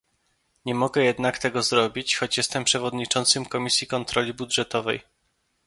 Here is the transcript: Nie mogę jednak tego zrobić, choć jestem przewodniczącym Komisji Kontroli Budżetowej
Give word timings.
Nie 0.65 0.75
mogę 0.75 1.03
jednak 1.03 1.39
tego 1.39 1.63
zrobić, 1.63 2.15
choć 2.15 2.37
jestem 2.37 2.63
przewodniczącym 2.63 3.45
Komisji 3.45 3.87
Kontroli 3.87 4.33
Budżetowej 4.33 5.01